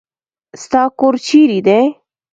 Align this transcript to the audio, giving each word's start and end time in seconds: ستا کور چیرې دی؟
ستا 0.63 0.81
کور 0.99 1.13
چیرې 1.25 1.59
دی؟ 1.67 1.81